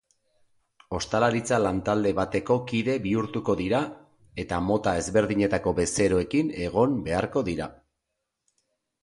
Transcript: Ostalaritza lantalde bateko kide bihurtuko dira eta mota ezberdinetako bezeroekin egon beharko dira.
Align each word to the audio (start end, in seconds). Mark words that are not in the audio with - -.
Ostalaritza 0.99 1.59
lantalde 1.63 2.13
bateko 2.19 2.57
kide 2.71 2.95
bihurtuko 3.03 3.55
dira 3.59 3.83
eta 4.45 4.59
mota 4.71 4.95
ezberdinetako 5.03 5.75
bezeroekin 5.83 6.51
egon 6.65 6.99
beharko 7.11 7.47
dira. 7.53 7.71